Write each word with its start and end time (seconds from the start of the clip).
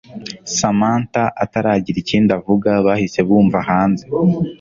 Samantha 0.57 1.23
ataragira 1.43 1.97
ikindi 2.03 2.29
avuga 2.39 2.69
bahise 2.85 3.19
bumva 3.27 3.57
hanze 3.69 4.05